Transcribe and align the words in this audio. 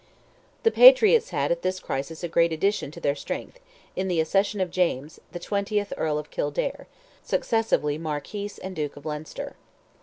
The 0.63 0.71
Patriots 0.71 1.29
had 1.29 1.51
at 1.51 1.61
this 1.61 1.79
crisis 1.79 2.23
a 2.23 2.27
great 2.27 2.51
addition 2.51 2.89
to 2.89 2.99
their 2.99 3.13
strength, 3.13 3.59
in 3.95 4.07
the 4.07 4.19
accession 4.19 4.59
of 4.59 4.71
James, 4.71 5.19
the 5.31 5.37
twentieth 5.37 5.93
Earl 5.95 6.17
of 6.17 6.31
Kildare, 6.31 6.87
successively 7.23 7.99
Marquis 7.99 8.53
and 8.63 8.75
Duke 8.75 8.97
of 8.97 9.05
Leinster. 9.05 9.57